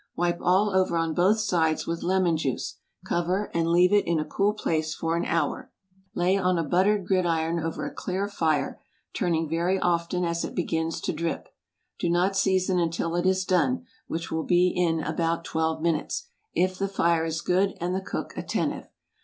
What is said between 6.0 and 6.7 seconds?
Lay on a